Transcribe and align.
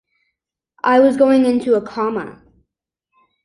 I 0.83 0.99
was 0.99 1.15
going 1.15 1.45
into 1.45 1.75
a 1.75 1.81
coma. 1.85 2.41